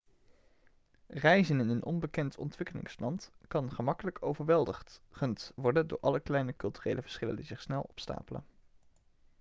reizen 1.07 1.59
in 1.59 1.69
een 1.69 1.83
onbekend 1.83 2.37
ontwikkelingsland 2.37 3.31
kan 3.47 3.71
gemakkelijk 3.71 4.17
overweldigend 4.25 5.51
worden 5.55 5.87
door 5.87 5.99
alle 6.01 6.19
kleine 6.19 6.55
culturele 6.55 7.01
verschillen 7.01 7.35
die 7.35 7.45
zich 7.45 7.61
snel 7.61 7.81
opstapelen 7.89 8.43